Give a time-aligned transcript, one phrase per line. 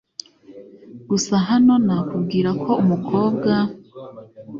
[1.09, 3.51] gusa hano nakubwira ko umukobwa